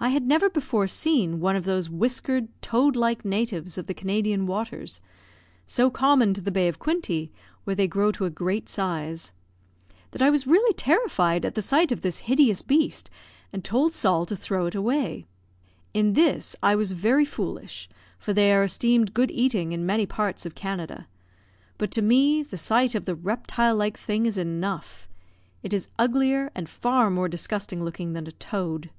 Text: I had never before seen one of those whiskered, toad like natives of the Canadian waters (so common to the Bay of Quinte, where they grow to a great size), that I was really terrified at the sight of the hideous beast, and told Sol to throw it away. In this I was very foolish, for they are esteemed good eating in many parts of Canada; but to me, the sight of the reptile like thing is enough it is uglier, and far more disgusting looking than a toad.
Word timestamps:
I 0.00 0.10
had 0.10 0.28
never 0.28 0.48
before 0.48 0.86
seen 0.86 1.40
one 1.40 1.56
of 1.56 1.64
those 1.64 1.90
whiskered, 1.90 2.46
toad 2.62 2.94
like 2.94 3.24
natives 3.24 3.76
of 3.76 3.88
the 3.88 3.94
Canadian 3.94 4.46
waters 4.46 5.00
(so 5.66 5.90
common 5.90 6.34
to 6.34 6.40
the 6.40 6.52
Bay 6.52 6.68
of 6.68 6.78
Quinte, 6.78 7.32
where 7.64 7.74
they 7.74 7.88
grow 7.88 8.12
to 8.12 8.24
a 8.24 8.30
great 8.30 8.68
size), 8.68 9.32
that 10.12 10.22
I 10.22 10.30
was 10.30 10.46
really 10.46 10.72
terrified 10.74 11.44
at 11.44 11.56
the 11.56 11.62
sight 11.62 11.90
of 11.90 12.02
the 12.02 12.10
hideous 12.10 12.62
beast, 12.62 13.10
and 13.52 13.64
told 13.64 13.92
Sol 13.92 14.24
to 14.26 14.36
throw 14.36 14.66
it 14.66 14.76
away. 14.76 15.26
In 15.92 16.12
this 16.12 16.54
I 16.62 16.76
was 16.76 16.92
very 16.92 17.24
foolish, 17.24 17.88
for 18.20 18.32
they 18.32 18.52
are 18.52 18.62
esteemed 18.62 19.14
good 19.14 19.32
eating 19.32 19.72
in 19.72 19.84
many 19.84 20.06
parts 20.06 20.46
of 20.46 20.54
Canada; 20.54 21.08
but 21.76 21.90
to 21.90 22.02
me, 22.02 22.44
the 22.44 22.56
sight 22.56 22.94
of 22.94 23.04
the 23.04 23.16
reptile 23.16 23.74
like 23.74 23.98
thing 23.98 24.26
is 24.26 24.38
enough 24.38 25.08
it 25.64 25.74
is 25.74 25.88
uglier, 25.98 26.52
and 26.54 26.68
far 26.68 27.10
more 27.10 27.26
disgusting 27.28 27.82
looking 27.82 28.12
than 28.12 28.28
a 28.28 28.30
toad. 28.32 28.90